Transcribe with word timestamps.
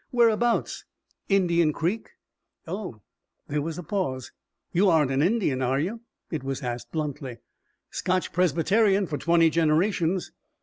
Whereabouts?" 0.09 0.83
"Indian 1.29 1.73
Creek." 1.73 2.09
"Oh." 2.67 3.01
There 3.47 3.61
was 3.61 3.77
a 3.77 3.83
pause. 3.83 4.31
"You 4.71 4.89
aren't 4.89 5.11
an 5.11 5.21
Indian, 5.21 5.61
are 5.61 5.79
you?" 5.79 5.99
It 6.31 6.43
was 6.43 6.63
asked 6.63 6.91
bluntly. 6.91 7.37
"Scotch 7.91 8.33
Presbyterian 8.33 9.05
for 9.05 9.19
twenty 9.19 9.51
generations." 9.51 10.31